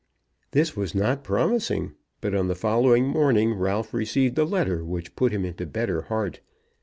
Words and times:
This 0.49 0.75
was 0.75 0.95
not 0.95 1.23
promising, 1.23 1.93
but 2.21 2.33
on 2.33 2.47
the 2.47 2.55
following 2.55 3.07
morning 3.07 3.53
Ralph 3.53 3.93
received 3.93 4.39
a 4.39 4.45
letter 4.45 4.83
which 4.83 5.15
put 5.15 5.31
him 5.31 5.45
into 5.45 5.67
better 5.67 6.01
heart. 6.01 6.39